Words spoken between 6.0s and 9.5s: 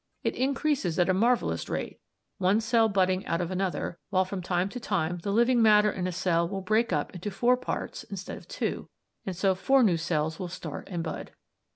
a cell will break up into four parts instead of two, and